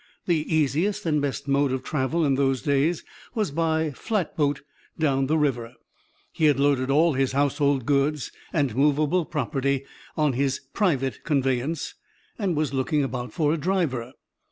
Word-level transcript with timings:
The 0.25 0.51
easiest 0.51 1.05
and 1.05 1.21
best 1.21 1.47
mode 1.47 1.71
of 1.71 1.83
travel 1.83 2.25
in 2.25 2.33
those 2.33 2.63
days 2.63 3.03
was 3.35 3.51
by 3.51 3.91
flatboat 3.91 4.63
down 4.97 5.27
the 5.27 5.37
river. 5.37 5.75
He 6.31 6.45
had 6.45 6.59
loaded 6.59 6.89
all 6.89 7.13
his 7.13 7.33
household 7.33 7.85
goods 7.85 8.31
and 8.51 8.75
movable 8.75 9.25
property 9.25 9.85
on 10.17 10.33
his 10.33 10.59
"private 10.73 11.19
conveyance" 11.23 11.93
and 12.39 12.55
was 12.55 12.73
looking 12.73 13.03
about 13.03 13.31
for 13.31 13.53
a 13.53 13.57
"driver." 13.57 14.13